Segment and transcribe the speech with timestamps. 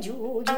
[0.00, 0.52] 舅舅，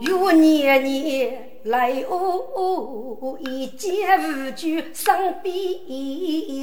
[0.00, 5.52] 有年年来哦，一见无惧身边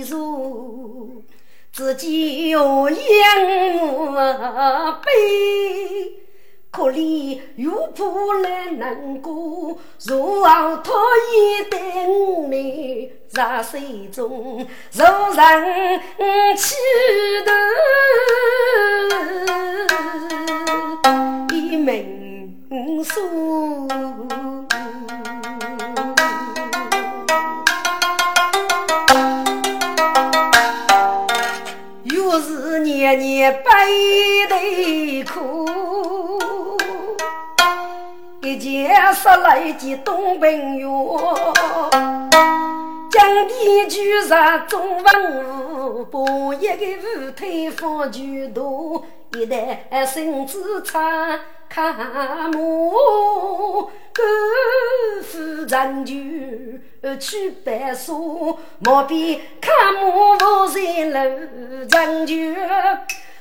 [0.06, 1.08] 坐，
[1.74, 2.98] 自己又养
[3.88, 6.29] 我悲。
[6.72, 8.04] 可怜又怕
[8.44, 9.76] 来难过，
[10.06, 10.92] 若后他
[11.34, 15.04] 一对我们在水中，如
[15.36, 16.00] 人
[16.56, 16.76] 气
[17.44, 17.52] 头
[21.56, 22.56] 一门
[23.04, 23.24] 锁。
[32.04, 33.70] 又是年年背
[34.48, 35.89] 对苦。
[38.50, 40.90] 一件杀来的东平原，
[43.12, 46.20] 江边居然种文物，把
[46.56, 46.84] 一个
[47.20, 48.62] 舞台放巨大，
[49.38, 51.00] 一代孙子唱
[51.70, 52.58] 看马，
[54.14, 54.26] 赶
[55.22, 56.14] 夫人就
[57.18, 58.12] 去办事，
[58.80, 60.36] 莫比看不
[60.70, 62.34] 在路上就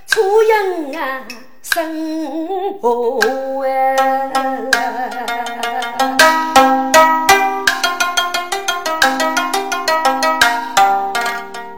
[0.06, 1.26] 出营啊。
[1.62, 3.18] 生活
[3.66, 3.96] 哎，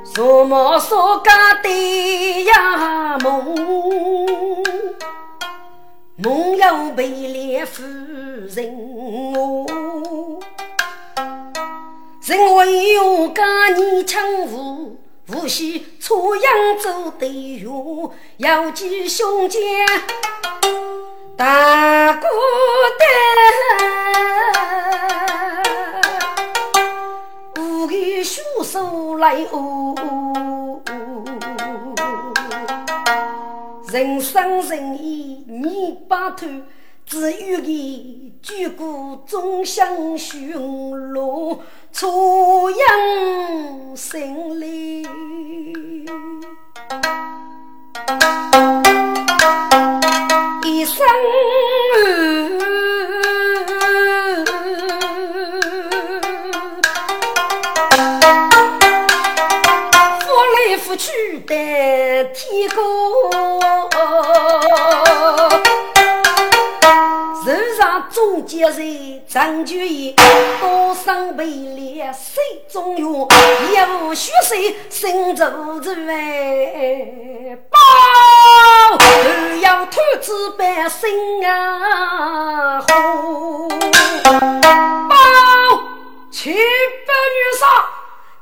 [0.05, 3.55] 什么所家的呀梦，
[6.17, 7.83] 梦有被烈夫
[8.55, 9.67] 人哦，
[12.23, 15.00] 人为有家你称呼。
[15.33, 16.53] 无锡初阳
[16.83, 17.71] 走队员，
[18.39, 19.59] 要记兄弟
[21.37, 22.27] 大孤
[27.55, 29.95] 单，无语血手来哦。
[33.93, 36.47] 人生人意你把头，
[37.11, 40.53] 只有你举骨终相寻
[41.13, 41.61] 路。
[41.93, 45.03] 初阳心里，
[50.65, 51.05] 一生
[60.21, 62.81] 夫来夫去的天高。
[68.09, 68.83] 总结在
[69.29, 70.15] 张居易，
[70.61, 74.55] 多生悲烈水中月，一无血色
[74.89, 77.79] 心如子哎，包
[78.97, 79.05] 都
[79.61, 83.69] 要兔子般心啊火，
[85.09, 85.83] 包
[86.31, 87.67] 七百女杀，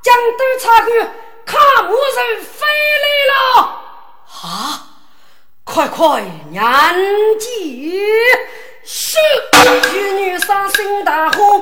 [0.03, 0.89] 江都察看，
[1.45, 2.67] 看我人飞
[3.03, 3.35] 来了
[4.43, 4.47] 啊！
[5.65, 6.63] 快快念
[7.39, 8.01] 记。
[9.59, 11.61] 是玉女伤心大火，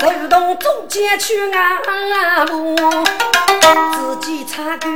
[0.00, 2.76] 手动中间去安路，
[3.94, 4.88] 自己插钩，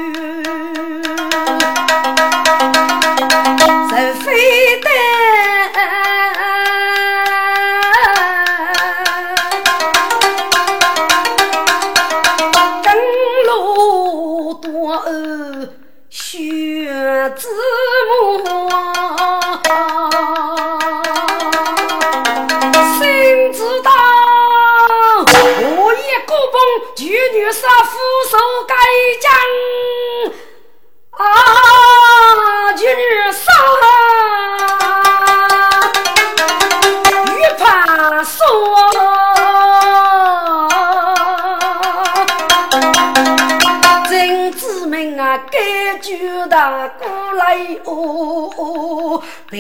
[46.55, 49.21] 大过来哦，
[49.51, 49.59] 备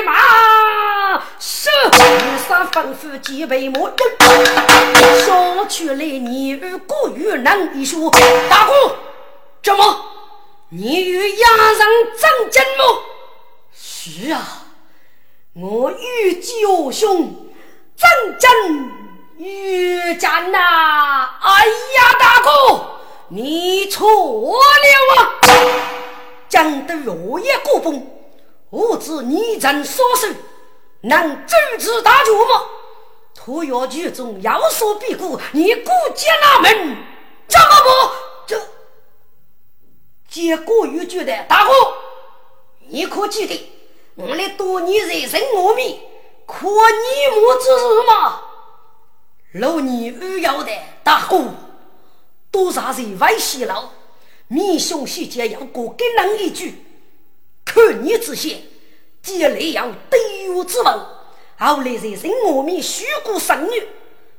[0.00, 0.14] 马。
[1.92, 3.98] 女杀吩咐几位魔人，
[5.26, 8.10] 说出来你与古玉能一说。
[8.48, 8.96] 大哥，
[9.62, 10.04] 怎么？
[10.70, 11.78] 你与亚人
[12.18, 12.84] 争真吗？
[13.74, 14.64] 是啊，
[15.52, 17.46] 我与九兄
[17.94, 18.08] 争
[18.38, 18.90] 真
[19.36, 20.58] 与战呐！
[21.42, 22.97] 哎呀，大哥，
[23.28, 25.40] 你错了啊！
[26.48, 28.06] 讲得落叶过风，
[28.70, 30.28] 我知你曾所受。
[31.02, 32.62] 能阻止大局吗？
[33.36, 36.96] 可要剧中有所必顾，你顾家那门
[37.46, 37.88] 怎么不
[38.46, 38.60] 这？
[40.28, 41.72] 结果又觉得大哥，
[42.88, 43.70] 你可记得
[44.16, 46.00] 我们多年人生我命，
[46.46, 48.42] 可你莫之日吗？
[49.52, 50.72] 老你遇要的
[51.04, 51.44] 大哥，
[52.50, 53.88] 多少人外泄露，
[54.48, 56.84] 民兄细节要过给人一句，
[57.64, 58.62] 看你之先，
[59.22, 60.98] 既来要对我之问。
[61.58, 63.88] 后来在人生我命虚过生女，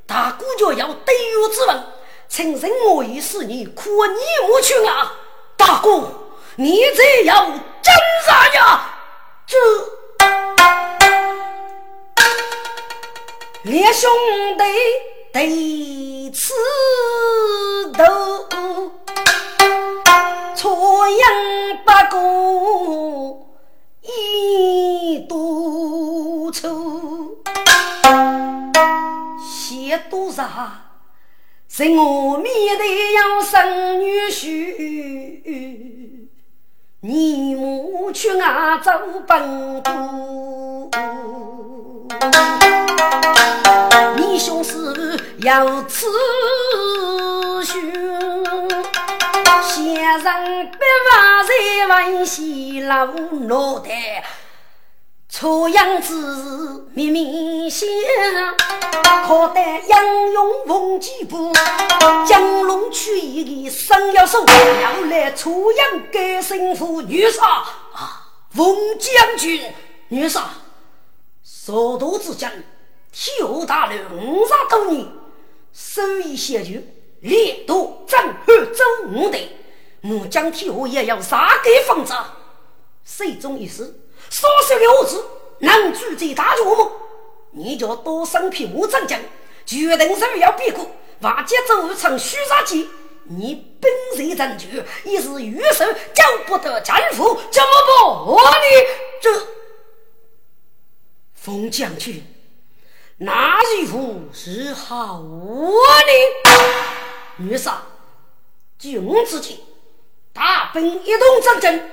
[0.08, 1.84] 大姑就要对我之问，
[2.28, 5.14] 请人我已是你，可你莫去啊！
[5.58, 6.08] 大姑，
[6.56, 7.94] 你这要真
[8.26, 8.96] 啥呀？
[9.46, 9.58] 这
[13.64, 14.10] 两兄
[14.58, 14.64] 弟
[15.32, 16.54] 对此
[17.98, 18.04] 斗，
[20.56, 21.30] 错样
[21.86, 23.48] 不过
[24.02, 27.38] 一多愁。
[29.40, 30.50] 写多少？
[31.68, 32.80] 在我面前
[33.14, 36.29] 要生女婿，
[37.02, 38.92] 你母去外走
[39.26, 40.92] 奔波，
[44.18, 46.08] 你兄是要此
[47.64, 47.82] 兄，
[49.64, 54.22] 先生别话在问西老脑袋。
[55.30, 57.88] 错样子明明显，
[59.28, 61.52] 可待杨勇逢几步，
[62.28, 64.44] 江龙取义的生要手，
[64.82, 67.46] 要来错样改胜负，女杀
[67.94, 68.28] 啊！
[68.50, 69.62] 冯将军，
[70.08, 70.50] 女杀，
[71.44, 72.52] 所夺之将，
[73.12, 75.08] 天下大乱五十多年，
[75.72, 76.80] 手艺先就
[77.22, 79.40] 烈度正汉周五代，
[80.02, 82.14] 我将天下也要杀给方子，
[83.06, 83.96] 谁中一事。
[84.32, 85.26] 少少的儿子
[85.60, 86.92] 能主宰大局吗？
[87.60, 89.20] 你就多生匹马战将，
[89.66, 90.90] 决定是要别过，
[91.20, 92.90] 瓦解周成虚杀机。
[93.26, 99.48] 你本色战局，也是玉手叫不得战斧，怎么不我你这
[101.34, 102.24] 冯将军，
[103.18, 106.64] 哪一副是好我呢？
[107.38, 107.84] 女杀，
[108.80, 109.66] 君自己
[110.32, 111.92] 大兵一同战争。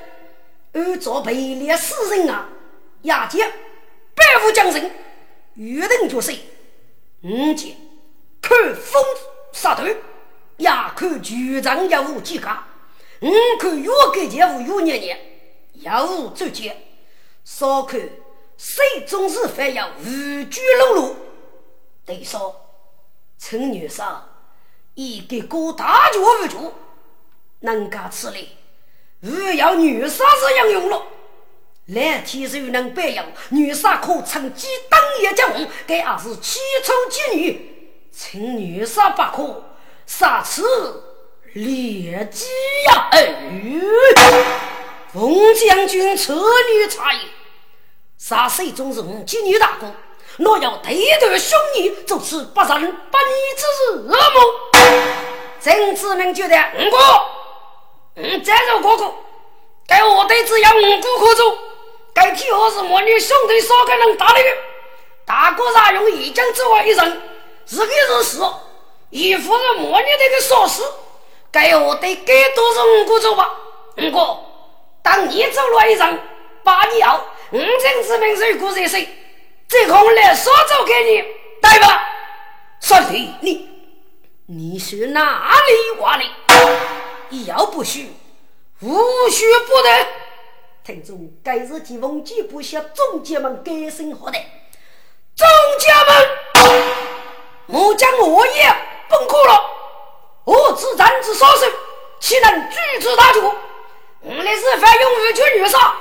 [0.74, 2.48] 按照被列死人啊，
[3.02, 3.50] 押解
[4.14, 4.90] 百户将人，
[5.56, 6.32] 约定决赛。
[7.22, 7.76] 五节
[8.40, 9.02] 看风
[9.52, 9.84] 杀头，
[10.56, 12.64] 也看局长业务几家。
[13.20, 15.18] 五看越给业务越年年，
[15.72, 16.76] 业务周结。
[17.44, 18.00] 少看
[18.56, 21.16] 谁总是非要无拘龙路。
[22.04, 22.54] 对说，
[23.38, 24.02] 陈女士
[24.94, 26.72] 一个个大脚无脚，
[27.60, 28.48] 能干此类。
[29.22, 31.02] 只要女杀是应用了，
[31.86, 35.48] 来天寿能白养，女杀可趁机当一将，
[35.86, 39.62] 该也是七丑妓女，请女杀不可
[40.04, 40.64] 杀此
[41.52, 42.44] 劣迹
[42.88, 43.08] 呀！
[43.12, 43.34] 哎，
[45.12, 47.18] 冯将军此女差异，
[48.18, 49.94] 杀谁总是我妓女大哥，
[50.38, 54.42] 若要对断兄弟，就此不仁不义之事恶梦。
[55.60, 56.96] 曾子明觉得五哥。
[58.16, 59.14] 嗯，再做哥哥，
[59.86, 61.58] 该我队只要五个可做，
[62.16, 64.40] 该替我是魔女兄弟少个人打的。
[65.26, 67.22] 大哥啥用一将之外一人，
[67.66, 68.42] 是给是死，
[69.10, 70.82] 一夫是魔女这个说事，
[71.52, 73.50] 该我队该多少五个做吧？
[73.98, 74.38] 五个，
[75.02, 76.20] 当你走了一人，
[76.64, 79.06] 把你要五将之名是过热水，
[79.68, 81.22] 这空来说走给你，
[81.60, 82.02] 对吧？
[82.80, 83.68] 说对，你
[84.46, 86.30] 你是哪里话哩？
[87.44, 88.10] 要不许，
[88.80, 90.06] 无许不得。
[90.86, 94.38] 听众，该日记奉记不下众家们改姓何的？
[95.34, 95.44] 众
[95.80, 96.14] 家们，
[97.66, 98.72] 我将我也
[99.08, 99.70] 崩溃了。
[100.44, 101.66] 我自战之所受，
[102.20, 103.40] 岂能拒之大局？
[103.40, 105.96] 我乃是反用无权女杀，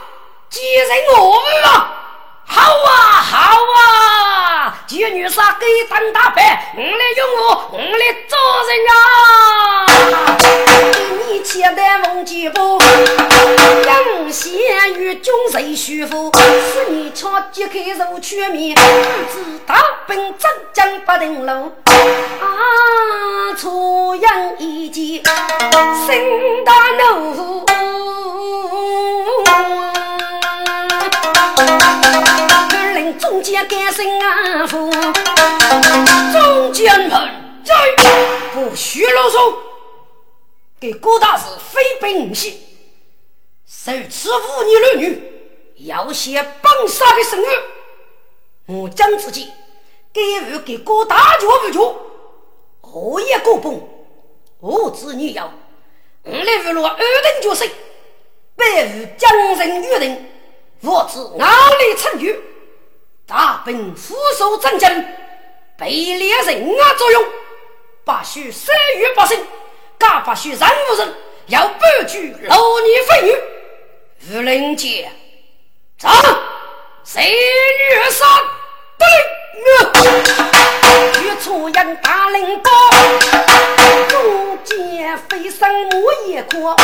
[0.51, 0.88] 几人
[1.18, 2.04] 我们啊？
[2.45, 4.83] 好啊，好啊！
[4.87, 8.37] 几女杀给当大牌，我来用我，我来做
[8.67, 9.85] 人啊！
[11.27, 12.79] 你且待问几步，
[13.85, 16.31] 杨贤与军谁舒服？
[16.73, 18.81] 是你唱揭开如全面，不
[19.33, 19.75] 知大
[20.07, 21.73] 兵真将不定路。
[22.41, 25.23] 啊，初阳一见，
[26.05, 27.65] 心大怒。
[33.55, 34.91] 中间干生啊夫，
[36.33, 37.09] 中间们
[37.63, 37.74] 在
[38.53, 39.55] 不许啰嗦，
[40.77, 42.53] 给郭大师非本性，
[43.65, 45.24] 受此妇女儿女
[45.88, 47.62] 要写绑杀的圣谕，
[48.65, 49.50] 我将自己
[50.12, 51.95] 给予给郭大脚不脚，
[52.81, 53.81] 我也过崩，
[54.59, 55.50] 我子女要，
[56.24, 57.65] 我来娱乐二等角色，
[58.57, 60.25] 白日将人约定，
[60.81, 62.38] 我子哪里参与？
[63.27, 65.03] 大本俯首战将，
[65.77, 67.25] 被猎人啊作用，
[68.03, 69.44] 不许三月百姓，
[69.98, 71.15] 更不许任何人
[71.48, 75.12] 要不举老女妇女，无人见，
[75.98, 76.08] 走，
[77.03, 78.25] 谁女杀
[78.97, 79.07] 对，
[81.21, 82.69] 玉出营大领导，
[84.09, 86.75] 中间飞上我一颗，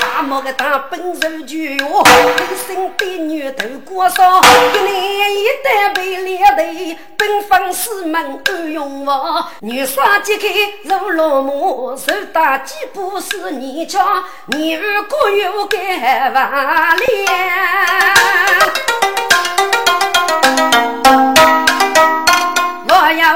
[0.00, 2.02] 沙漠个大本手举哟，
[2.50, 4.40] 一身的女头过少，
[4.74, 10.48] 一年一代被猎的，奔放四门都用我，女杀揭开
[10.84, 17.28] 如落幕，手打几步是泥枪，你如果有该万连。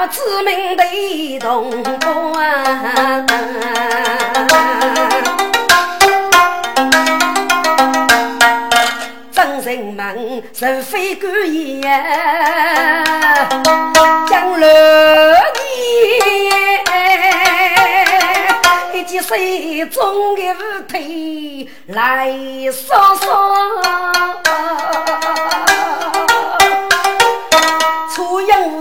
[0.03, 0.83] 我要知名的
[1.39, 1.81] 同
[2.33, 3.25] 伴，
[9.31, 11.85] 真人们是非官言，
[14.29, 15.37] 将乐，
[18.93, 22.29] 一记水中的舞腿来
[22.73, 23.23] 说说。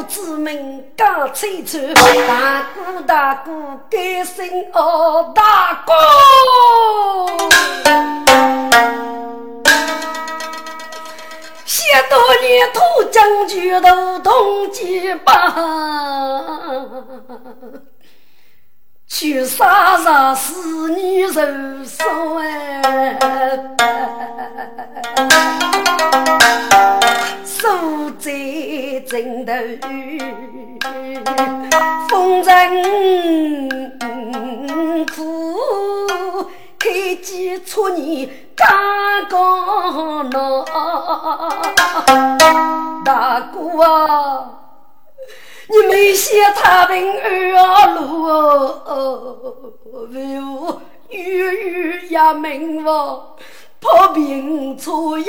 [0.07, 1.79] 子民刚吹出，
[2.27, 3.51] 大哥大哥
[3.89, 5.93] 该姓哦，大哥。
[11.65, 12.79] 许多年土
[13.11, 15.55] 将军都同结吧，
[19.13, 22.05] 去杀杀死女人手
[22.39, 23.19] 哎。
[27.43, 27.67] 守
[28.17, 28.31] 在
[29.05, 29.51] 枕头，
[32.07, 32.49] 风尘
[35.13, 35.59] 苦，
[36.79, 38.65] 开机出你刚
[39.29, 40.63] 刚闹。
[43.03, 44.60] 大哥啊，
[45.71, 47.11] 你没写太平
[47.55, 49.53] 二路哦，
[50.11, 53.27] 为我月月也明哦。
[53.79, 55.25] 破病出营，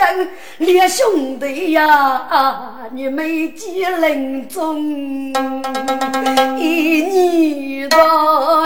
[0.58, 5.32] 列兄弟呀，你没见林中
[6.58, 8.61] 一年多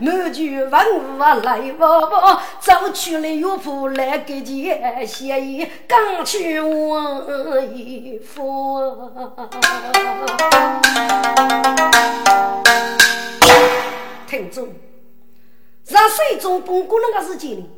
[0.00, 2.16] 满句文物啊来不不，
[2.60, 8.80] 走去了岳父来给钱，写一刚去问一夫。
[14.28, 14.68] 听众，
[15.88, 17.68] 让水中奔过那个时间里，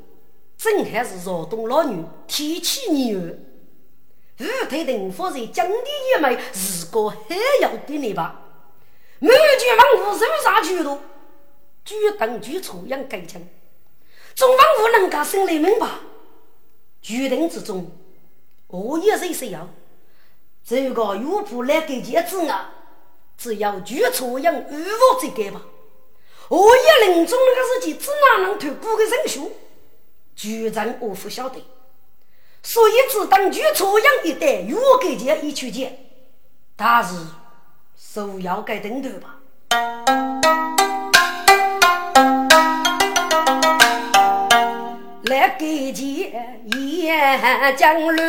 [0.58, 3.38] 正还是劳动老女提起女儿，
[4.40, 5.72] 五台灯火在江底
[6.18, 7.16] 一枚，是个还
[7.62, 8.42] 要给你吧。
[9.20, 10.98] 满卷王府手杀巨多，
[11.84, 13.40] 举等举出样改强。
[14.34, 15.88] 众王府能够心里明白，
[17.02, 17.90] 决定之中，
[18.68, 19.68] 我也是谁要？
[20.64, 22.72] 这个岳父来给节子啊，
[23.36, 25.62] 只要举出样无法再改吧。
[26.48, 29.40] 我也临终那个时期，只哪能透过个人血？
[30.36, 31.62] 局长我不晓得，
[32.62, 36.06] 所以只当举出样一代，岳给节一去见，
[36.76, 37.14] 但是。
[38.12, 39.38] 首要该登头吧，
[45.30, 46.32] 来给见
[46.74, 47.40] 燕
[47.76, 48.20] 江路，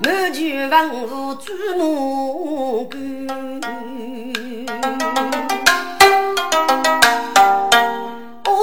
[0.00, 2.19] 满卷文武注目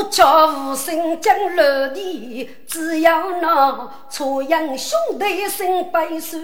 [0.09, 6.37] 叫无声将落地，只要那朝阳兄弟身背手，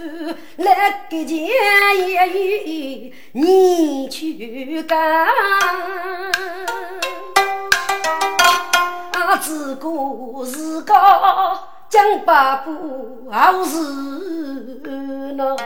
[0.56, 1.38] 来给钱
[2.06, 5.26] 也与你去干。
[9.12, 10.94] 啊，自古是个
[11.88, 13.78] 江八部好事
[15.34, 15.56] 呢。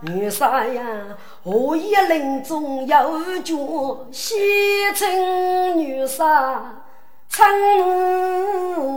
[0.00, 0.82] 女杀呀，
[1.44, 3.54] 何以林中有绝？
[4.10, 4.34] 西
[4.94, 6.82] 城女杀
[7.28, 7.46] 称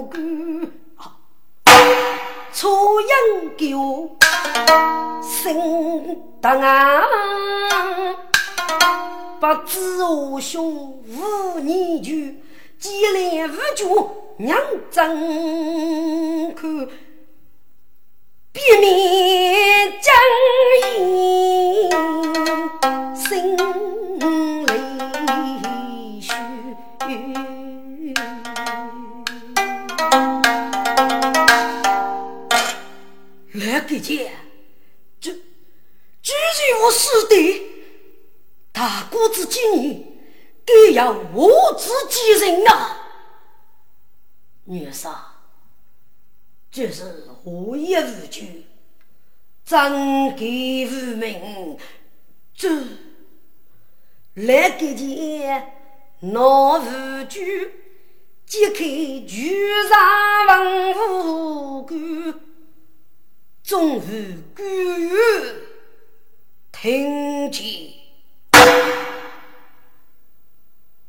[0.08, 0.72] 官，
[2.54, 4.10] 初英旧，
[5.22, 7.04] 心当啊，
[9.42, 12.14] 不知我兄无年久，
[12.80, 13.86] 几年无绝
[14.38, 14.58] 娘
[14.90, 16.88] 真看，
[18.58, 20.10] 避面争
[20.82, 21.90] 议
[23.14, 23.56] 心
[24.66, 24.72] 里
[26.20, 26.34] 虚。
[33.54, 34.32] 来给姐，
[35.22, 35.32] 这
[36.24, 37.62] 居然我师弟，
[38.72, 40.04] 大哥子今年
[40.66, 42.98] 该要我自己人啊！
[44.64, 45.27] 女杀。
[46.78, 47.06] 这是
[47.44, 48.66] 何也无惧，
[49.66, 51.76] 真给无名，
[52.54, 52.70] 这
[54.36, 55.74] 来给钱
[56.20, 57.72] 闹无惧，
[58.46, 58.84] 揭开
[59.28, 59.50] 巨
[59.90, 62.40] 上文武官，
[63.64, 65.18] 终于官员。
[66.72, 67.66] 听见，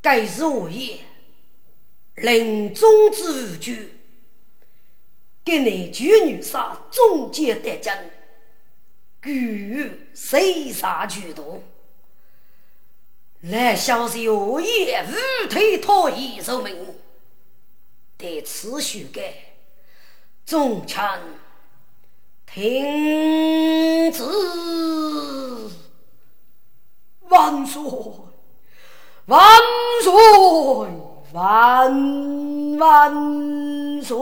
[0.01, 1.01] 该是我也
[2.15, 3.98] 临终之举，
[5.49, 7.97] 给你举女杀终结得将，
[9.23, 11.63] 举谁杀举多？
[13.41, 16.75] 来消息我也无推脱一受命，
[18.15, 19.33] 得此许改，
[20.45, 21.03] 众臣
[22.45, 24.23] 听旨。
[27.21, 27.81] 万岁！
[29.25, 29.59] 万
[30.03, 30.11] 岁！
[31.31, 31.91] 万
[32.79, 34.17] 万岁！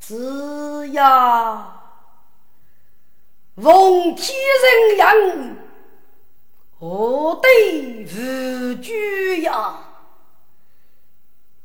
[0.00, 1.82] 子呀，
[3.56, 5.56] 奉天人言，
[6.78, 7.48] 何得
[8.06, 9.84] 无惧呀？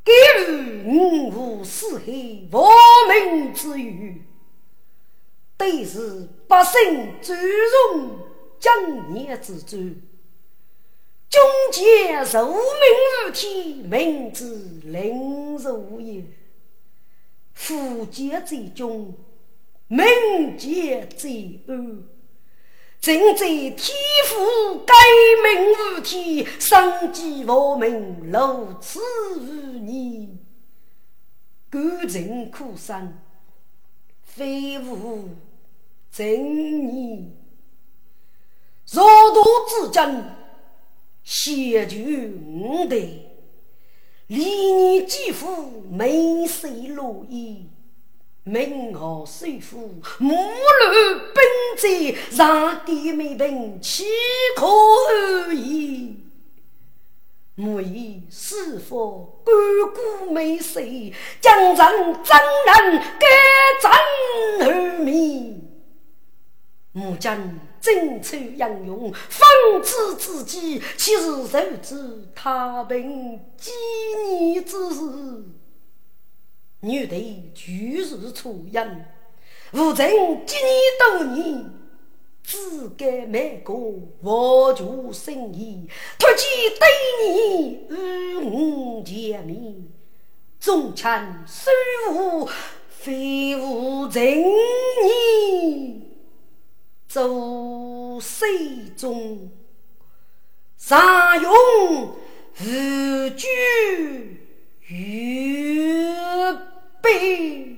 [0.05, 0.11] 给
[0.47, 2.05] 予五湖四海
[2.51, 2.71] 亡
[3.09, 4.21] 命之余。
[5.55, 8.19] 都是百姓尊荣
[8.59, 9.77] 江年之主，
[11.33, 11.41] 军
[11.71, 12.59] 节受命
[13.25, 14.45] 如天，民之
[14.83, 16.23] 灵如也。
[17.53, 19.15] 富节最忠，
[19.87, 22.03] 民节最安。
[23.01, 23.77] 正在天
[24.27, 24.93] 父改
[25.43, 28.99] 命如天，生计我民如此
[29.39, 30.37] 无念，
[31.71, 33.17] 感情苦生。
[34.21, 35.29] 非无
[36.11, 37.31] 正义，
[38.91, 40.25] 若度之争，
[41.23, 42.97] 先救五代；
[44.27, 47.69] 历年积福，民生如意；
[48.43, 51.43] 民豪首富，母乱兵
[51.77, 54.03] 灾，让地没平，岂
[54.55, 54.67] 可
[55.47, 56.17] 安逸？
[57.55, 59.53] 莫以师父干
[59.93, 63.27] 戈没水，将人真人该
[63.81, 63.89] 怎
[64.67, 65.53] 而灭？
[66.91, 67.37] 母将
[67.83, 69.45] 征出英勇，方
[69.83, 73.71] 知自己岂是受之太平几
[74.25, 75.43] 年之事？
[76.79, 79.05] 女帝举世出人，
[79.73, 80.07] 无曾
[80.45, 80.65] 几年
[80.97, 81.69] 多年。
[82.45, 83.73] 只该卖个
[84.21, 85.87] 佛祖生意，
[86.19, 86.45] 托起
[86.77, 86.87] 对
[87.21, 89.87] 你与我见面，
[90.59, 91.71] 忠臣虽
[92.11, 92.49] 无
[92.89, 94.21] 非无情
[95.05, 96.01] 义，
[97.13, 98.47] 做谁
[98.97, 99.51] 中
[100.79, 101.53] 常用
[102.59, 103.47] 无惧
[104.87, 106.07] 于
[106.99, 107.77] 悲。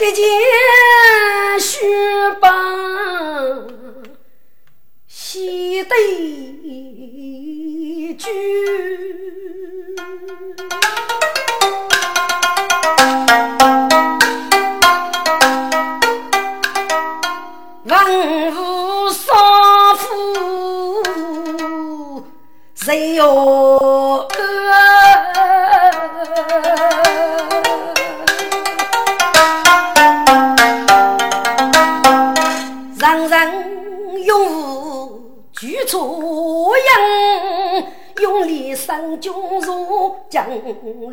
[0.00, 0.24] 一件
[1.60, 1.86] 雪
[2.40, 2.50] 白
[5.06, 5.96] 西对
[8.16, 8.28] 句，
[22.84, 24.28] 谁哟？
[35.86, 37.84] 楚阳
[38.20, 40.46] 用力上军入江
[41.00, 41.12] 乱，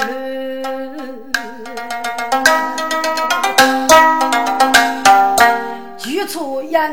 [5.98, 6.92] 举楚阳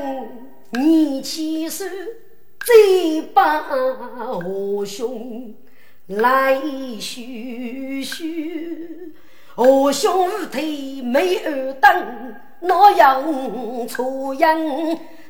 [0.71, 1.85] 你起手，
[2.68, 2.74] 再
[3.33, 3.64] 把
[4.44, 5.54] 我兄
[6.09, 6.61] 来
[7.00, 9.14] 叙叙，
[9.54, 13.24] 我兄腿没二等，哪样
[13.88, 14.61] 楚阳？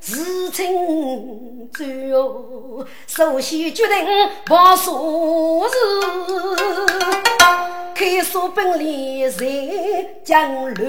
[0.00, 3.96] 事情最后，首先决定
[4.46, 5.76] 把数字，
[7.94, 9.46] 开锁本领在
[10.24, 10.84] 江流。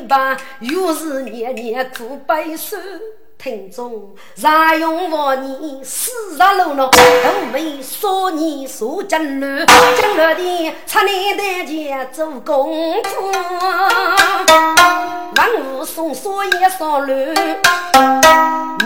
[0.00, 2.76] 生陪伴，又是年年做白首。
[3.42, 13.08] 听众，常用佛言四十路呢，都没说你说金路，金路的出来台前做公主，
[16.00, 17.34] 松锁也少乱。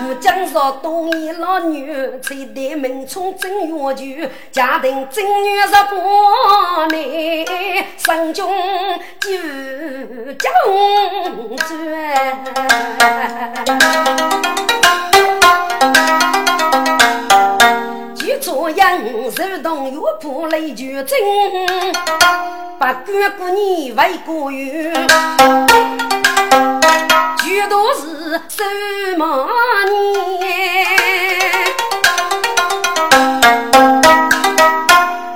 [0.00, 8.44] 吴江上东一老女，才得门冲正月酒，家庭正月十八内，三军
[9.20, 9.30] 就
[10.34, 10.52] 将
[11.56, 11.64] 转。
[18.84, 21.18] 做样手动又破雷就真，
[22.78, 22.94] 不管
[23.38, 24.92] 过年为过月，
[27.38, 28.62] 全都是手
[29.16, 29.48] 忙
[29.88, 30.44] 年。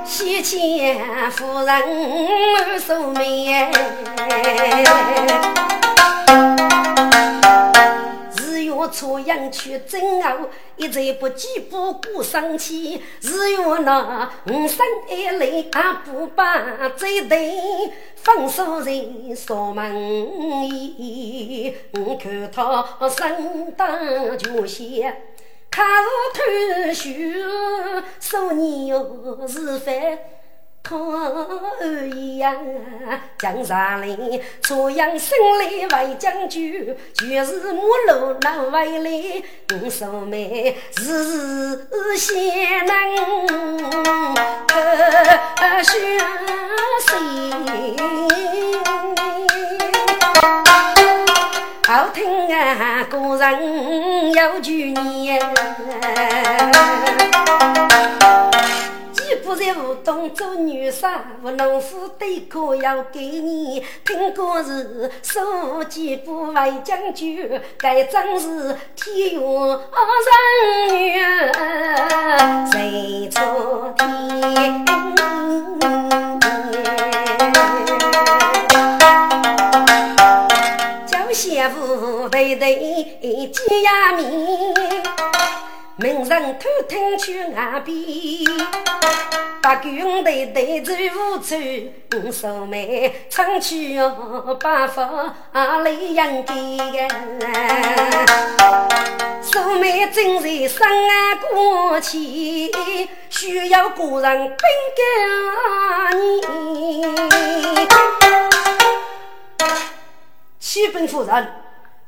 [0.04, 1.82] 喜庆夫人
[2.86, 3.12] 寿
[8.88, 13.02] 初阳去争傲，一再不计不顾生气。
[13.20, 17.60] 日月那五生二来还不把这对
[18.16, 19.94] 分手人锁门
[20.68, 21.74] 衣。
[21.92, 25.22] 我看他身当绝线，
[25.70, 25.86] 看
[26.34, 27.10] 头秀，
[28.20, 30.18] 说你又是非。
[30.88, 30.96] 可
[32.14, 32.56] 一样，
[33.38, 39.10] 江山里朝阳胜利为将军，全是母老难为来。
[39.70, 42.94] 我素妹日日先能
[44.66, 44.72] 可
[45.82, 45.90] 学
[47.02, 47.10] 习，
[51.86, 55.38] 好听啊，个人有句言。
[59.48, 61.08] 不在吴东做女婿，
[61.42, 63.82] 我农夫对可要给你。
[64.04, 69.80] 听过是书记不为将军，该真是天佑人
[70.92, 71.18] 女，
[72.70, 74.84] 谁错天？
[81.06, 82.74] 叫媳妇对对
[83.48, 85.37] 见呀面。
[86.00, 87.96] 名人偷听去岸边，
[89.60, 91.56] 八军队队走无处，
[92.16, 97.08] 五嫂妹唱曲哦，八方来迎接。
[99.42, 102.70] 嫂妹正在生啊过气，
[103.28, 104.56] 需要个人分
[104.94, 105.02] 给
[106.16, 107.02] 你。
[110.60, 111.54] 启禀夫人，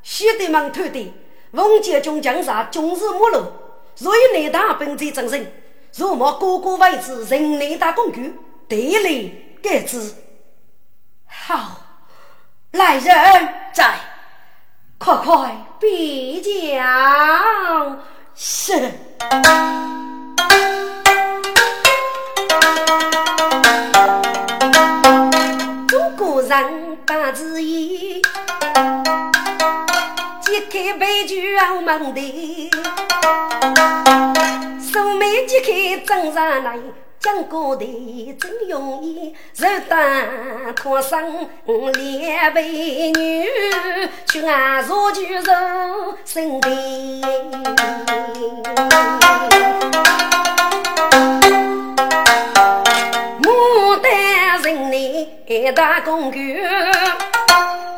[0.05, 1.13] 西德门偷的，
[1.53, 3.53] 奉节中江上终日没落。
[3.99, 5.53] 若有内大本在真人，
[5.95, 8.35] 若莫个个为之人内大工具，
[8.69, 10.15] 得来改之。
[11.27, 11.81] 好，
[12.73, 13.95] 来人在，
[14.99, 18.01] 快快别讲
[18.35, 18.91] 是。
[25.87, 28.23] 中国人把字义。
[30.53, 32.71] 一开杯酒傲门的，
[34.81, 36.77] 素眉揭开真上来，
[37.21, 40.29] 讲过的真容易，肉蛋
[40.75, 43.47] 脱生两美女，
[44.29, 46.69] 去俺若就肉身的，
[53.41, 55.29] 牡丹人呢
[55.77, 56.61] 大公举，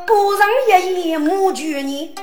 [0.07, 2.15] 古人一言母举你。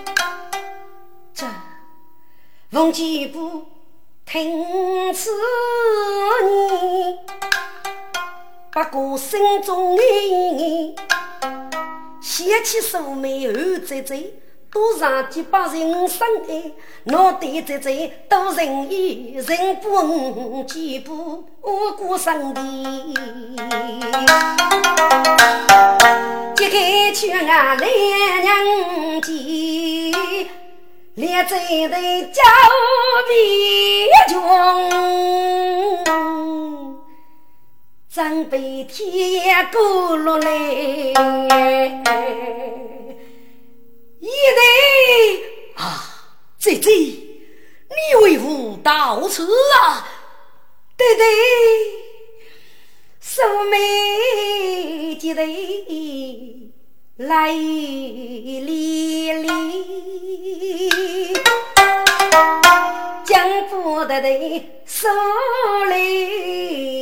[2.71, 3.65] 奉吉不
[4.27, 5.31] 听此
[6.43, 7.17] 言，
[8.71, 10.93] 不过心中意，
[12.21, 13.53] 掀起素眉后
[13.83, 14.23] 再再，
[14.71, 16.71] 多上几把人生爱，
[17.05, 17.91] 脑袋再再
[18.29, 21.43] 多人意，人不问吉不
[21.97, 22.61] 过生的，
[26.55, 27.87] 揭开圈啊来
[28.43, 30.58] 娘家。
[31.19, 31.59] 列阵
[31.91, 32.41] 队交
[33.27, 34.39] 为穷，
[38.09, 40.49] 准备天过落来。
[44.21, 44.61] 一队
[45.75, 46.07] 啊，
[46.57, 50.07] 姐姐，你为何到此啊？
[50.95, 51.25] 对对，
[53.19, 56.68] 素梅姐弟
[57.19, 59.45] 来连连。
[63.25, 65.09] 江不得的手
[65.89, 65.97] 来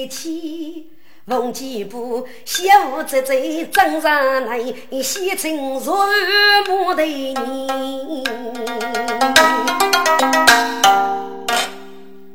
[0.10, 0.90] 起，
[1.28, 3.32] 逢吉布小侄子
[3.72, 4.60] 正上来，
[5.04, 6.08] 写成若
[6.66, 8.24] 木的你。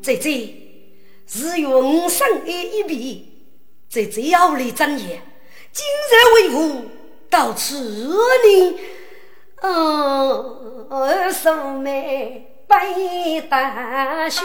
[0.01, 0.55] 姐姐，
[1.27, 3.43] 是永生的一笔，
[3.89, 5.21] 姐姐要来争言，
[5.73, 6.83] 今日为何
[7.33, 8.79] 到此呢？
[9.63, 14.45] 哦，素梅背大袖，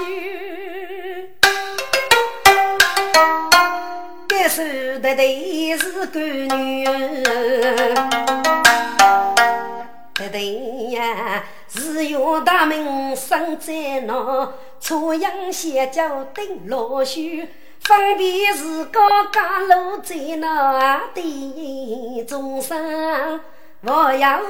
[4.30, 6.86] 该是的对是个女
[10.14, 17.50] 对对呀，日月大门生在那，初阳斜角顶落雪。
[17.88, 19.00] 分别是高
[19.32, 23.40] 家路在那的中生，
[23.80, 24.42] 我要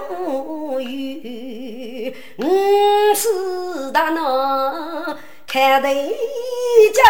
[0.80, 6.17] 与五四大闹开对
[6.91, 7.06] 讲，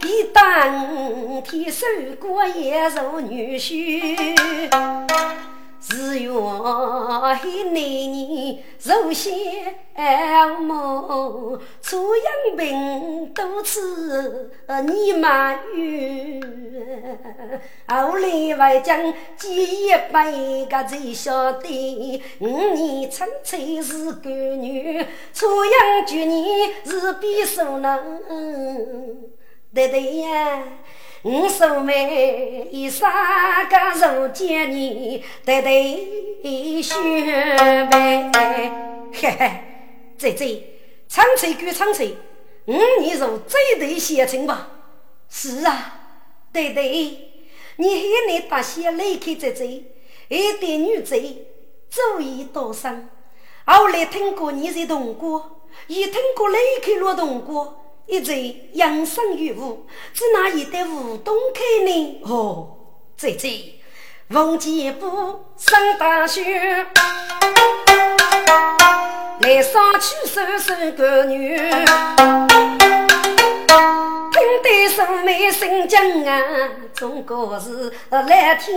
[0.00, 1.86] 一当天守
[2.18, 4.70] 过也如女婿。
[5.82, 6.32] 只愿
[7.72, 9.34] 那年如仙
[10.60, 14.52] 梦，初阳病多次
[14.86, 16.40] 你满月，
[17.88, 27.98] 后来外将几百个才晓得，五年春翠是干女，初阳九年是比数能，
[29.74, 30.62] 对对呀。
[31.22, 33.08] 五素梅一三
[33.68, 36.96] 个如见你，对对雪
[37.92, 38.28] 梅，
[39.12, 39.50] 嘿嘿，
[40.18, 40.64] 姐姐，
[41.08, 42.16] 唱翠归唱翠，
[42.66, 44.68] 五年如这对写成吧？
[45.30, 46.00] 是啊，
[46.52, 46.88] 对对，
[47.76, 49.64] 你还你大些离开姐姐，
[50.26, 51.16] 一对女子
[51.88, 53.08] 足以多生。
[53.64, 57.81] 后来听过你在东过，也听过离开了东过。
[58.06, 58.34] 一直
[58.74, 62.20] 养生于无，只拿一对梧桐开呢？
[62.24, 62.76] 哦，
[63.16, 63.74] 姐姐，
[64.28, 65.06] 逢吉布
[65.56, 66.86] 上大雪，
[69.40, 71.56] 来上去收收个女。
[74.32, 76.42] 听得素梅心惊啊，
[76.94, 78.26] 中国是蓝
[78.58, 78.76] 天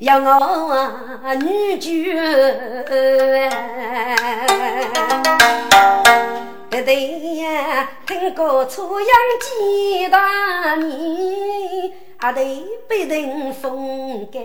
[0.00, 0.74] 要我
[1.40, 1.96] 女眷。
[6.76, 9.08] 对对呀，听过初阳
[9.40, 14.44] 几大年，阿对北人风干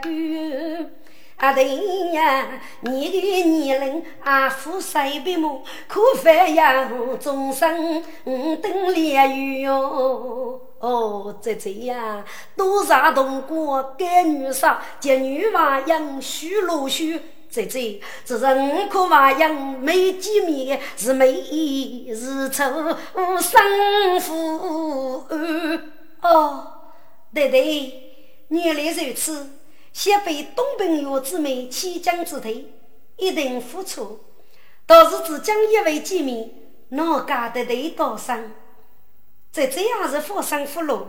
[0.00, 0.90] 干。
[1.36, 1.66] 阿对
[2.12, 2.46] 呀，
[2.80, 10.58] 你的年龄阿富三百亩，可翻扬终生等连雨哟。
[10.78, 12.24] 哦，这这呀，
[12.56, 17.20] 多少东过干女少，见女娃养须罗须。
[17.56, 21.42] 这这，这人可话样没见面，是美
[22.14, 22.62] 是丑
[23.40, 25.24] 生父。
[26.20, 26.66] 哦，
[27.32, 28.14] 对对，
[28.48, 29.48] 原来如此。
[29.90, 32.66] 先被东平岳之妹弃将之退，
[33.16, 34.20] 一定付出。
[34.84, 36.50] 倒是只将一位见面，
[36.90, 38.52] 哪家的对多生？
[39.50, 41.06] 这这样是富生富禄。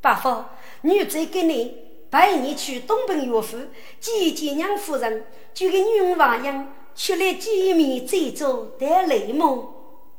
[0.00, 0.44] 伯父，
[0.82, 1.89] 女子给你。
[2.10, 3.56] 陪你去东平岳府
[4.00, 9.64] 见见娘夫人，就给女娃样出来见面，再做带泪梦。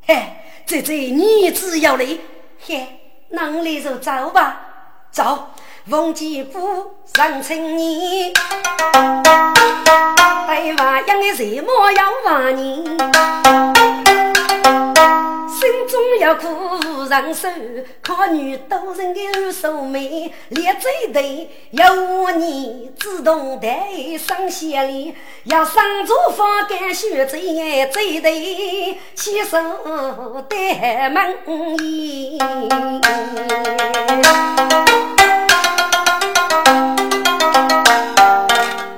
[0.07, 0.15] 嘿，
[0.65, 2.05] 这这女子要来，
[2.65, 2.87] 嘿，
[3.31, 5.49] 能来就走吧，走。
[5.89, 8.31] 奉吉府上青年，
[10.47, 14.20] 带娃样的什么要万年。
[14.63, 16.47] 心中有苦
[16.87, 17.49] 无人受，
[18.01, 27.37] 靠女多人的素梅，连这对有你自动带上线里，要上厨房干学这
[27.91, 29.57] 这对起手
[30.49, 31.35] 带门
[31.79, 32.39] 衣。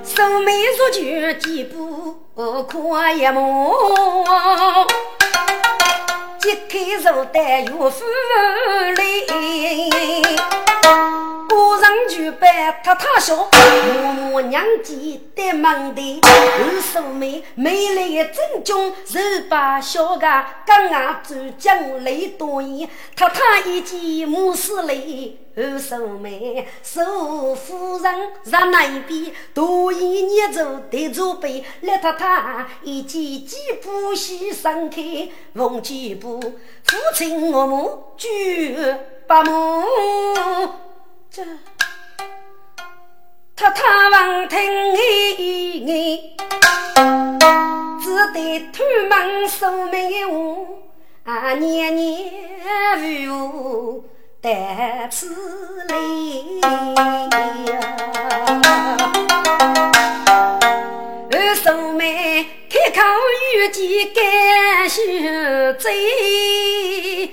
[0.04, 2.16] 素梅入局几步
[2.68, 3.74] 跨一步。
[6.46, 8.04] 一开肉蛋又腐
[8.36, 8.94] 烂，
[11.74, 13.50] 古人就扮太太笑，
[14.14, 25.40] 母娘记得门的二素梅，美丽正宗，十八小个刚牙走将来多言，太太一见母死泪。
[25.56, 35.02] 二素梅，受夫人在那边，多一捏住对着背，let 太太一见几步西山开，
[35.56, 38.78] 逢几步父亲我母举
[39.26, 39.84] 八母，
[41.36, 41.42] 这
[43.56, 46.36] 太太闻听一
[48.00, 50.34] 只得推门素梅话，
[51.24, 54.06] 啊年年无。
[54.42, 55.36] 带此
[55.90, 55.96] 来，
[61.32, 63.02] 二叔妹开口
[63.56, 65.02] 遇见干兄
[65.80, 67.32] 贼，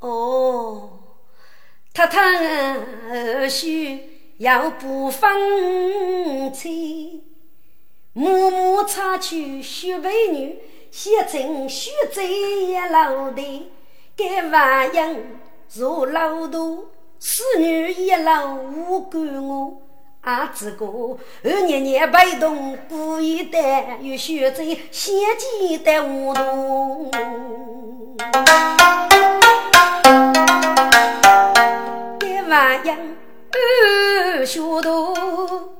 [0.00, 0.91] 哦，
[1.94, 2.20] 太太
[3.10, 3.66] 二叔
[4.38, 5.30] 要不放
[6.50, 7.22] 弃，
[8.14, 10.58] 默默擦去雪白女，
[10.90, 12.22] 写成雪在
[12.88, 13.70] 老的，
[14.16, 15.14] 给万样
[15.74, 16.86] 如老多，
[17.20, 19.82] 使女一老无管我。
[20.22, 23.58] 阿子哥，二年年被动故意的，
[24.00, 27.10] 又学在先进的舞动。
[32.52, 35.72] 这玩意儿学多，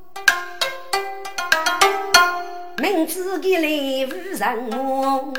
[2.78, 5.34] 名字给来无人梦，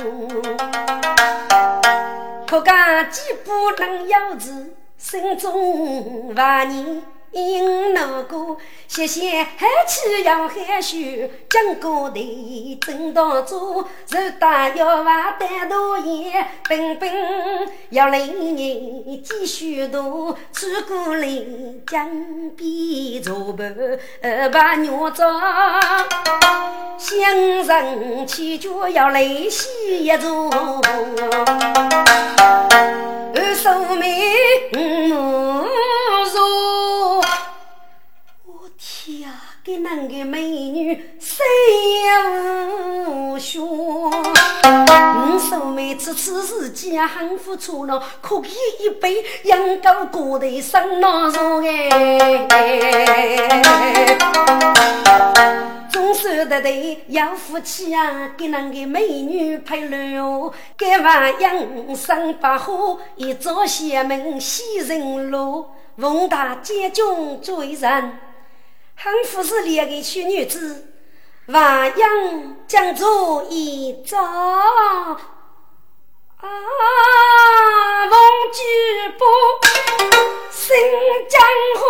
[2.45, 7.01] 可讲几不能有字，心中万念。
[7.33, 10.95] 因那个谢谢海气要害羞，
[11.49, 17.11] 讲过的正当做，是大要娃单独演，本本
[17.89, 21.27] 要来年继续读，出过来
[21.87, 22.07] 江
[22.55, 23.75] 边做伴，
[24.51, 25.25] 把鸟找，
[26.99, 30.51] 乡人起脚要来洗一座，
[33.35, 34.21] 二叔妹
[34.73, 35.13] 嗯。
[39.65, 41.41] 给那个美女谁
[43.07, 43.61] 无学？
[43.61, 52.49] 五叔妹此次是家很付出了，可以一杯养高过的生老肉哎。
[55.89, 68.11] 总算得得要夫妻啊，给那个美女配了，给娃养生百花，一朝邪门喜人路，逢大将军追人。
[68.95, 70.93] 汉服是两个小女子，
[71.47, 75.17] 万样将做一朝啊，
[78.09, 78.19] 凤
[78.53, 78.61] 举
[79.17, 79.25] 步，
[80.49, 80.75] 新
[81.29, 81.41] 江
[81.75, 81.83] 河，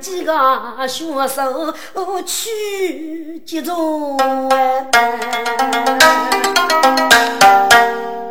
[0.00, 0.32] 几个
[0.88, 1.74] 学手
[2.24, 4.16] 去集中，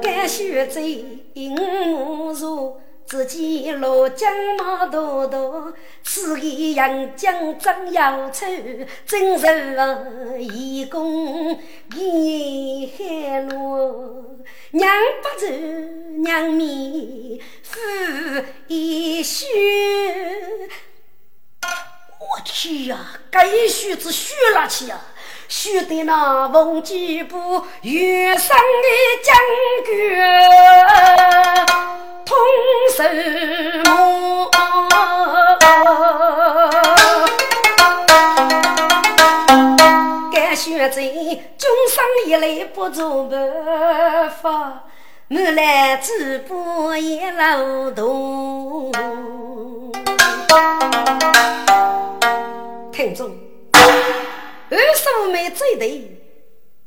[0.01, 0.81] 该学在
[1.35, 5.71] 五如自己落江毛多多，
[6.03, 6.41] 此个
[6.73, 8.47] 杨江真要丑，
[9.05, 9.47] 真是
[10.39, 11.59] 义工
[11.95, 14.39] 一海路，
[14.71, 14.91] 娘
[15.21, 15.45] 不走
[16.17, 17.79] 娘面夫
[18.67, 19.45] 一须。
[21.61, 22.97] 我去呀，
[23.31, 24.99] 该须子学了去呀，
[25.47, 28.87] 学的那文吉部原生的
[29.23, 29.35] 将
[29.85, 30.17] 军
[32.25, 32.37] 通
[32.95, 34.49] 神母，
[40.31, 41.01] 该学在
[41.57, 44.83] 终生以来不做办法，
[45.31, 48.91] 我来直播一劳动。
[52.91, 53.29] 听众，
[53.71, 56.19] 二叔妹最对，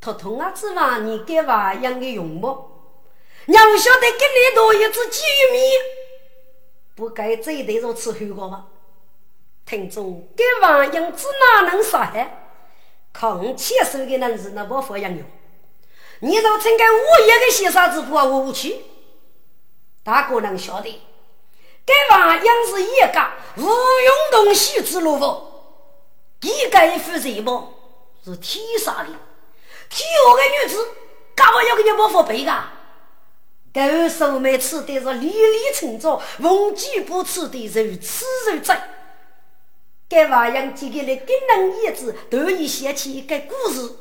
[0.01, 2.69] 托通啊指望你给娃养个用么？
[3.47, 5.23] 娘晓得给你多一只鸡
[5.53, 5.61] 米，
[6.97, 8.67] 不该最对着伺候过吗？
[9.65, 12.57] 听众，给娃养子哪能杀害？
[13.13, 15.23] 空气手的人是那不法养用。
[16.25, 18.77] 你若真该我一个先生子不我无去，
[20.05, 21.03] 大哥能晓得？
[21.85, 25.53] 给娃养是一个无用东西之路不？
[26.43, 27.75] 一个一副人貌
[28.25, 29.09] 是天杀的，
[29.91, 30.89] 天下的女子
[31.35, 32.53] 干嘛要给你莫佛背个？
[33.75, 38.91] 狗手妹吃的是粒粒成长，逢吉不吃的如此如在。
[40.09, 43.97] 该娃养几个来跟人叶子，都已想起一个故事，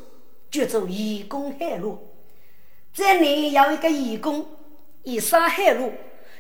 [0.52, 2.10] 叫做义工海路。
[2.94, 4.46] 这里有一个义工，
[5.04, 5.94] 一上海路，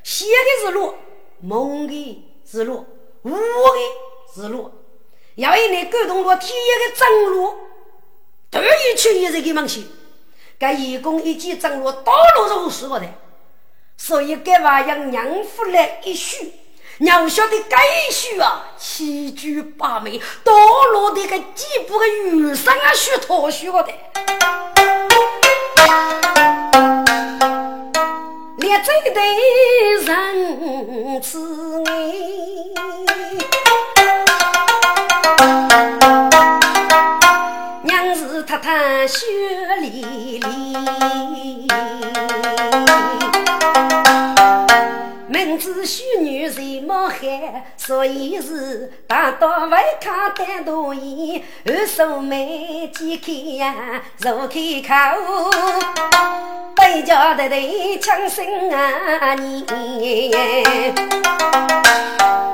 [0.03, 0.93] 写的是路，
[1.39, 2.85] 梦的是路，
[3.21, 3.37] 无的
[4.35, 4.69] 是路。
[5.35, 7.55] 要一年沟通过体验的正路，
[8.49, 9.85] 都一去一人给忙去。
[10.59, 13.05] 该义工一起正路，道路是无数的，
[13.95, 16.51] 所以该娃养娘夫来一许，
[16.97, 17.77] 娘晓得该
[18.11, 20.53] 许啊，七句八美，道
[20.91, 23.93] 路的个几步个余生啊，许托许个的，
[28.57, 29.21] 列这对
[30.05, 31.91] 人慈爱。
[37.83, 39.25] 娘子太太雪
[45.61, 46.87] 莉莉，
[47.77, 55.51] 所以是大刀外看单独眼，二手眉几开呀，如开口，
[56.75, 59.63] 对家的对枪声啊你，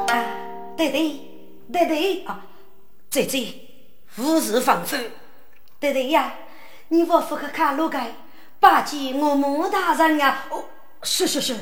[0.07, 0.25] 啊
[0.75, 1.21] 对对
[1.71, 2.41] 对对啊，
[3.09, 3.53] 姐姐，
[4.17, 4.97] 无事放手，
[5.79, 6.33] 对对呀，
[6.89, 8.11] 你我不可看路该，
[8.59, 10.65] 拜见我母大人呀，哦，
[11.03, 11.55] 是是是。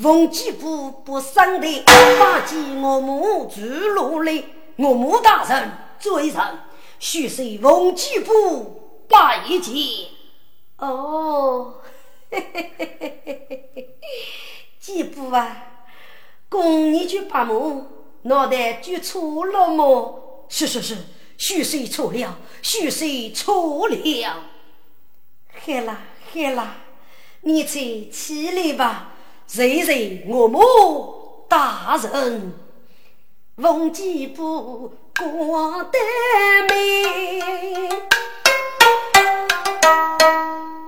[0.00, 1.84] 逢吉不不生的，
[2.18, 4.46] 八见我母住路里，
[4.76, 6.58] 我母大人罪人，
[6.98, 9.74] 须随逢吉不拜见。
[10.78, 11.74] 哦，
[12.30, 13.88] 嘿嘿嘿嘿嘿嘿嘿，
[14.80, 15.84] 吉布啊，
[16.48, 17.86] 公你去把母
[18.22, 20.46] 脑袋举错了么？
[20.48, 20.96] 是是是，
[21.36, 23.96] 须随错了，须随错了。
[25.62, 26.00] 黑啦
[26.32, 26.76] 黑啦，
[27.42, 27.72] 你再
[28.10, 29.08] 起来吧。
[29.52, 32.52] 谁谁我母大人，
[33.56, 35.98] 逢吉不过得
[36.68, 37.90] 美，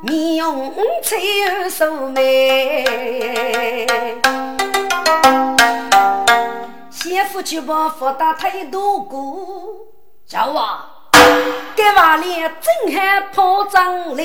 [0.03, 2.85] 面容翠素眉，
[6.89, 9.89] 媳妇就把福大太多过，
[10.25, 11.02] 叫我！
[11.75, 14.25] 该娃里正还跑张来，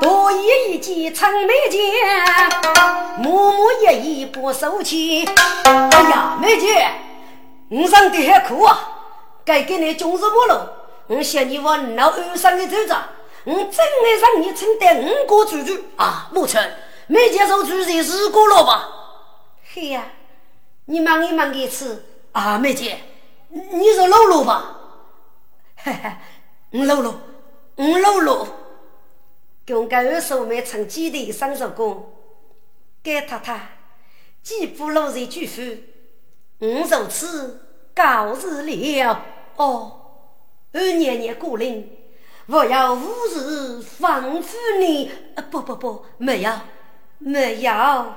[0.00, 1.80] 多一一件长眉剑，
[3.18, 5.26] 默默一一不收钱。
[5.64, 6.90] 哎呀，美姐，
[7.68, 8.90] 你上的还苦啊！
[9.44, 10.68] 该给你终日不喽？
[11.06, 12.96] 我嫌你我老二上的走着，
[13.44, 16.28] 我真爱让你承担五个主主啊！
[16.32, 16.60] 母亲，
[17.06, 18.88] 美姐受主人是过了吧？
[19.74, 20.04] 嘿呀，
[20.86, 22.98] 你忙一忙一次啊，美姐，
[23.48, 24.76] 你是老了吧？
[25.84, 26.18] 哈哈，
[26.72, 27.20] 五六六，
[27.76, 28.48] 五六六，
[29.66, 32.10] 公家二叔妹成基地上手工，
[33.02, 33.76] 该太太，
[34.42, 35.60] 几步路在举夫，
[36.60, 37.60] 五如此
[37.94, 39.24] 告辞了。
[39.56, 40.00] 哦，
[40.72, 41.94] 二年年过龄，
[42.46, 45.12] 我要五日放付你。
[45.50, 46.50] 不不不，没有，
[47.18, 48.14] 没有。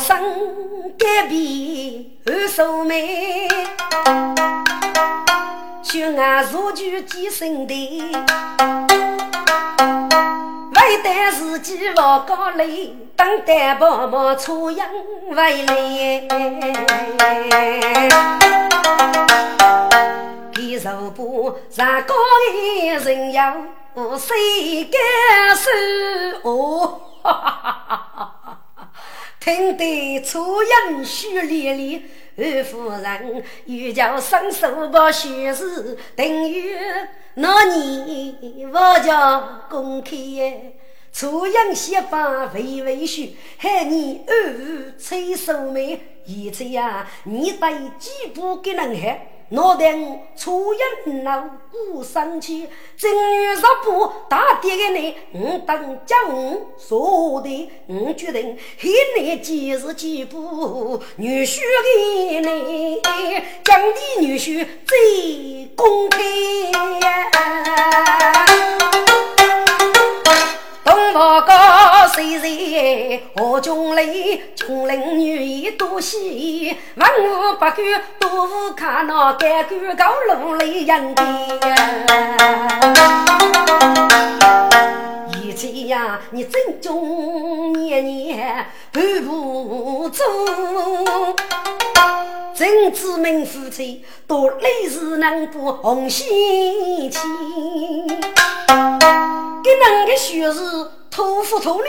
[0.00, 0.18] 生
[0.98, 3.48] 隔壁二叔妹，
[5.82, 8.02] 血眼如炬几声的，
[10.74, 14.86] 为得自己落高泪，等待婆婆出洋
[15.30, 16.28] 回来。
[20.52, 22.14] 皮肉布上高
[22.52, 23.54] 的人要
[24.18, 25.70] 谁敢收？
[26.42, 28.35] 哦，哈哈哈哈哈！
[29.46, 32.02] 听得初音须连连，
[32.36, 36.74] 二夫人欲叫伸手把血丝，等于
[37.34, 40.10] 那你我叫公开，
[41.12, 49.35] 楚阳先把微微说，害你二夫催手妹，现在呀，你带几步给人害。
[49.48, 50.78] 我等初一
[51.22, 51.48] 闹
[51.92, 53.08] 五生气，正
[53.40, 63.00] 月十五大跌给你，我等将我说的，我决定黑你几日几步，女婿给你，
[63.62, 66.18] 将你女婿最公开。
[71.16, 71.54] 房高
[72.14, 74.04] 谁谁何中来？
[74.54, 81.22] 穷人女也多喜，文武百官都看那干官高楼来迎的。
[85.40, 90.22] 以前呀，你正中年年半不做，
[92.54, 97.22] 真知名夫妻多累是能不红心情。
[99.64, 100.60] 给人的学是
[101.16, 101.88] 托付托的，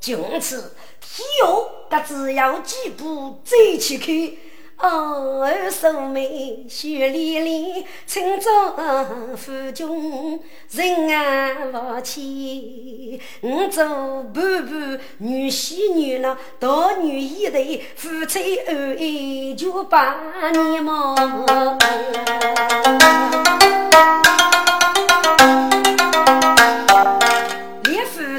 [0.00, 4.38] 从此以后他只要几步走起去。
[4.78, 10.40] 哦，二叔妹雪连连，村中夫君
[10.70, 13.20] 人啊不齐。
[13.40, 13.84] 我做
[14.32, 20.16] 婆婆女婿女郎，大女一对，夫妻恩爱就八
[20.52, 20.86] 年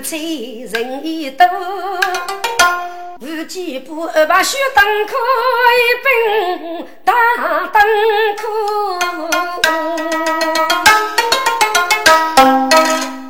[0.02, 0.08] 么。
[0.72, 1.46] 人一多，
[3.20, 5.14] 无几步把雪灯开，
[5.78, 7.14] 一大
[7.68, 7.82] 灯
[8.36, 8.44] 开。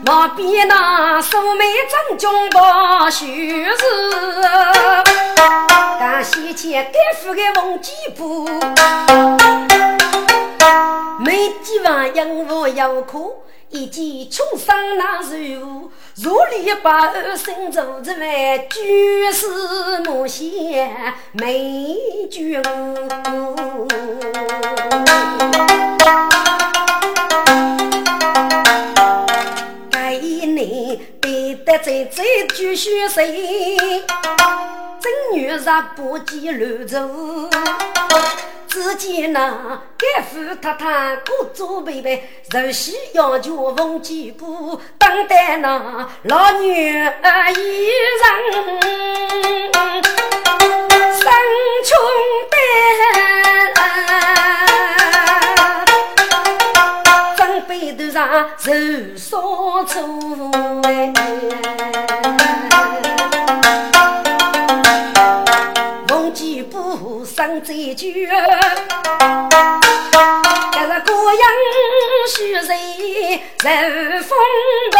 [0.06, 3.76] 马边那素梅正中把雪日，
[6.00, 8.48] 刚先前该付的忘几步，
[11.20, 15.32] 没几万一因无有苦，一见穷生难受。
[16.18, 19.48] 如里把二生做之外，举世
[20.06, 20.90] 莫羡
[21.32, 21.96] 美
[22.30, 23.88] 绝无。
[31.72, 33.78] 得在在举血水，
[35.00, 35.96] 正月十八
[36.28, 37.00] 记乱走。
[38.68, 47.10] 只见那干夫太太各做备备，柔细要求逢吉姑，等待那老女一人
[51.18, 51.24] 生
[51.86, 51.98] 穷
[52.50, 52.56] 担，
[58.22, 58.72] 备
[59.18, 60.52] 头上受烧醋
[67.26, 68.08] 生在酒，
[70.72, 71.44] 这是过阳
[72.28, 72.70] 虚岁
[73.64, 73.70] 人
[74.24, 74.30] 风
[74.92, 74.96] 的，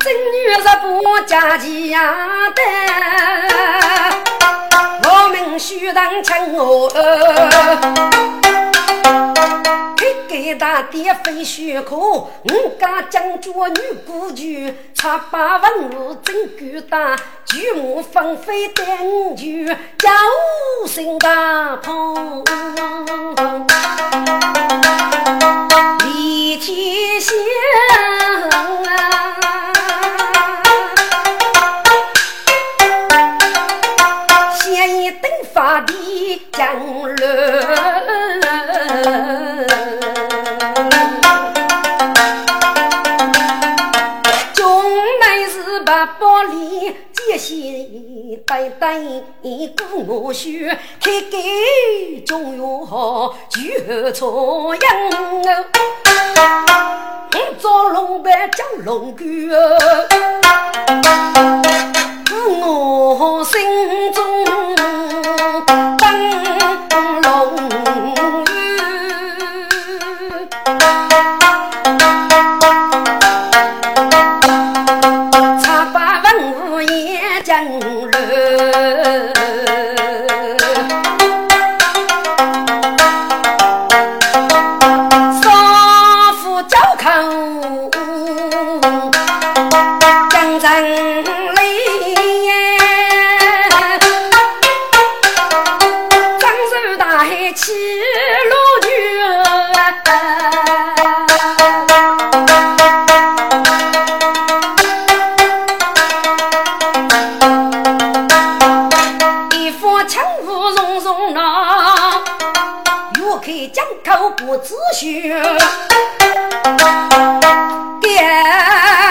[0.00, 0.04] 正
[0.44, 0.80] 月十八
[1.26, 1.62] 家家
[2.54, 2.58] 的，
[5.54, 6.90] 我们须当请我。
[10.28, 17.14] 给大爹分血口，我家将军女孤举，差把文武真够大，
[17.46, 19.64] 举目芳菲带五句，
[19.96, 20.10] 叫
[20.88, 22.42] 声大鹏，
[26.04, 27.32] 李天祥
[48.84, 50.68] 心呆呆过我须，
[51.00, 54.82] 开给中原好就错样。
[57.58, 59.24] 做龙板叫龙狗，
[62.60, 64.23] 我心中
[114.36, 115.40] 不自学，
[118.02, 118.08] 给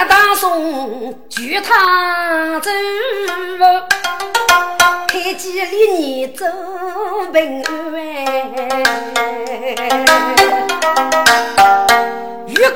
[0.07, 2.69] 大宋举他走，
[5.07, 6.45] 开几里你走
[7.31, 7.73] 平安。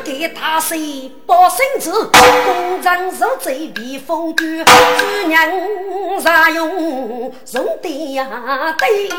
[0.04, 9.10] 给大水报生子，公正受罪避风干，主人啥用送的呀对？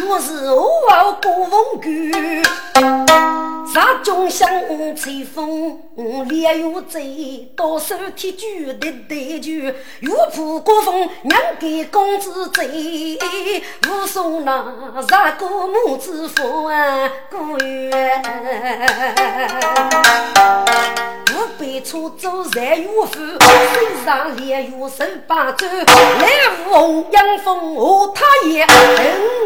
[0.00, 2.44] 若是我过风干，
[3.72, 4.48] 啥中乡
[4.96, 5.78] 吹风
[6.28, 8.46] 烈又醉，到手提酒
[8.80, 9.50] 的对酒，
[10.00, 13.18] 又怕过风娘给公子醉，
[13.88, 14.64] 武松那
[15.08, 17.90] 啥个母子夫啊过月。
[21.32, 26.28] 我被车走在岳父，身上连月手把走，来
[26.66, 28.66] 无红阳风和他爷，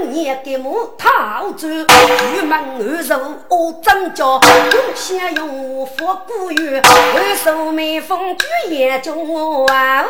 [0.01, 10.05] 五年给我讨走，玉门二手我张家，用先用佛古月，二手眉峰举眼中啊。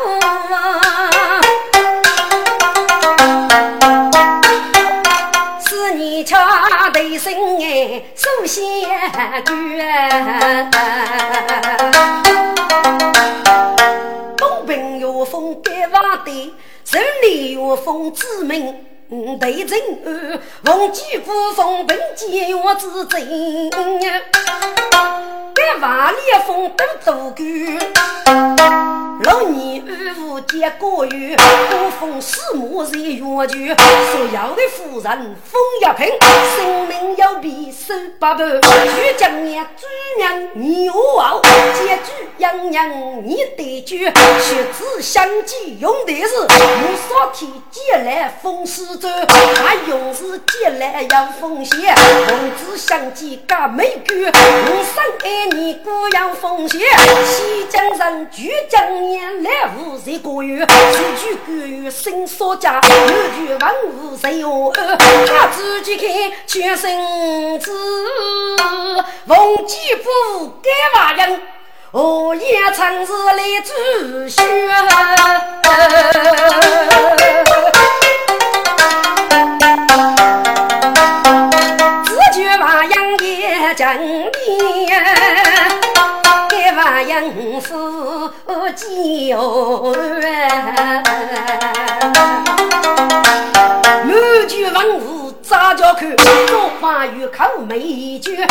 [5.91, 8.87] 你恰对心哎，首先决。
[14.37, 16.51] 东平有风盖瓦堆，
[16.83, 18.75] 城里有风知名。
[19.39, 23.69] 对阵安，逢吉古风本见月之真。
[25.53, 26.17] 该万里
[26.47, 27.43] 风都渡过，
[29.21, 31.37] 六年安福结果园，
[31.69, 36.07] 古风四莫在远去，所要的夫人风一平，
[36.55, 38.45] 性命要比手八百。
[38.45, 39.85] 徐将娘主
[40.17, 41.41] 娘你我
[41.75, 42.89] 结局样样
[43.23, 51.95] 你得救，学子相继用的是无所提借来风师走，那勇士借来要风险，
[52.27, 56.81] 公子相继干美句，我生爱你孤要风险，
[57.25, 62.89] 西江人徐将娘来无谁过月，四句歌语心所家，六
[63.37, 64.97] 句万物谁有二，
[65.27, 66.07] 他自己看
[66.47, 67.71] 全身子，
[69.27, 69.37] 逢
[69.67, 71.41] 吉不该骂人，
[71.91, 74.41] 我也曾是来自学。
[82.03, 83.85] 自觉骂人也真
[84.31, 84.31] 的。
[86.75, 87.73] 万人是
[88.75, 89.95] 几哦，
[94.05, 96.15] 满句文武咋叫看？
[96.47, 98.45] 说话有口没句，说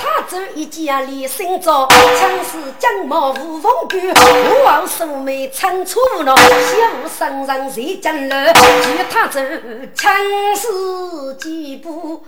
[0.00, 8.50] 他走一家里新造，枪是将毛无风卷，我王素梅唱错了，小生人谁讲了？
[8.52, 9.40] 与他走
[9.94, 10.12] 枪
[10.56, 12.24] 是几步？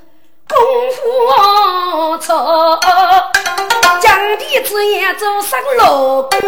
[0.48, 0.58] 功
[0.92, 2.78] 夫错，
[4.12, 6.42] 将弟子也走上路关。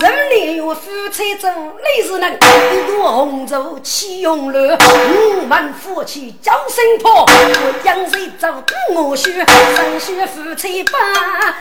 [0.00, 0.80] 人里有夫
[1.12, 2.36] 妻走，累是能一
[2.86, 4.58] 朵红烛起红楼。
[5.38, 8.48] 我们夫妻叫声破，我将谁走
[8.94, 9.30] 我血，
[9.76, 10.98] 生血夫妻把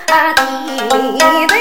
[0.05, 1.55] 地对。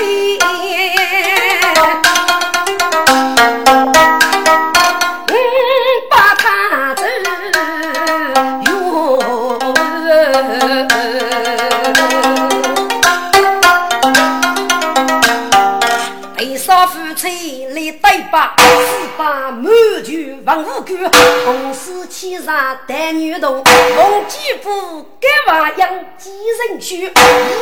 [18.03, 18.55] 对吧？
[18.59, 19.64] 四把满
[20.05, 21.11] 卷文武官，
[21.45, 26.30] 红丝牵上带女童，红吉布盖娃养几
[26.68, 27.11] 人婿，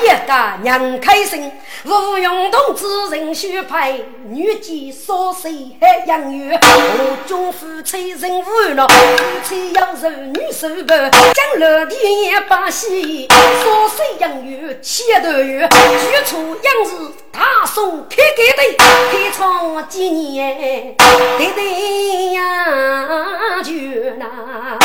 [0.03, 1.51] 一家娘开心。
[1.85, 6.53] 吴用同志人须派，女妓少岁还养育。
[6.53, 8.95] 我中夫妻人无闹，夫
[9.49, 18.63] 妻要受女手伴，将来天也把喜，少岁养育七头月，举出养子大宋开盖的。
[19.13, 20.95] 开创几年，哎，
[21.39, 23.73] 对，对呀，就
[24.19, 24.79] 那。